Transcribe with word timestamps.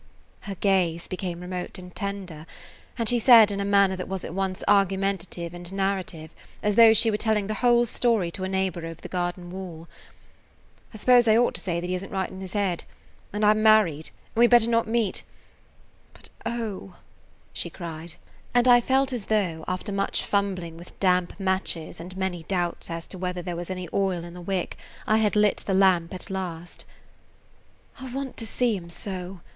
"'Her 0.49 0.55
gaze 0.55 1.07
became 1.07 1.41
remote 1.41 1.77
and 1.77 1.95
tender, 1.95 2.47
and 2.97 3.07
she 3.07 3.19
said 3.19 3.51
in 3.51 3.59
a 3.59 3.63
manner 3.63 3.95
that 3.95 4.07
was 4.07 4.25
at 4.25 4.33
once 4.33 4.63
argumentative 4.67 5.53
and 5.53 5.71
narrative, 5.71 6.31
as 6.63 6.73
though 6.73 6.91
she 6.95 7.11
were 7.11 7.17
telling 7.17 7.45
the 7.45 7.53
whole 7.61 7.85
story 7.85 8.31
to 8.31 8.43
a 8.43 8.49
neighbor 8.49 8.83
over 8.83 8.99
the 8.99 9.07
garden 9.07 9.51
wall: 9.51 9.87
"I 10.91 10.97
suppose 10.97 11.27
I 11.27 11.37
ought 11.37 11.53
to 11.53 11.61
say 11.61 11.79
that 11.79 11.85
he 11.85 11.93
isn't 11.93 12.09
right 12.09 12.31
in 12.31 12.41
his 12.41 12.53
head, 12.53 12.83
and 13.31 13.43
that 13.43 13.49
I 13.49 13.51
'm 13.51 13.61
married, 13.61 14.07
so 14.07 14.39
we 14.39 14.47
'd 14.47 14.49
better 14.49 14.71
not 14.71 14.87
meet; 14.87 15.21
but, 16.15 16.29
oh," 16.47 16.95
she 17.53 17.69
cried, 17.69 18.15
and 18.55 18.67
I 18.67 18.81
felt 18.81 19.13
as 19.13 19.25
though, 19.25 19.63
after 19.67 19.91
much 19.91 20.23
fumbling 20.25 20.77
with 20.77 20.99
damp 20.99 21.39
matches 21.39 21.99
and 21.99 22.17
many 22.17 22.41
doubts 22.45 22.89
as 22.89 23.05
to 23.09 23.19
whether 23.19 23.43
there 23.43 23.55
was 23.55 23.69
any 23.69 23.87
oil 23.93 24.23
in 24.23 24.33
the 24.33 24.41
wick, 24.41 24.77
I 25.05 25.17
had 25.17 25.35
lit 25.35 25.57
the 25.57 25.75
lamp 25.75 26.11
at 26.15 26.31
last, 26.31 26.85
"I 27.99 28.11
want 28.11 28.35
to 28.37 28.47
see 28.47 28.75
him 28.75 28.89
so! 28.89 29.41